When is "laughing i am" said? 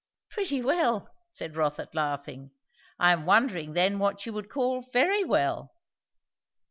1.93-3.27